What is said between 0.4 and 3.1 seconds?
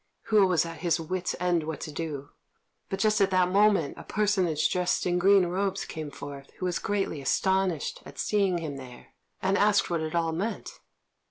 was at his wits' end what to do; but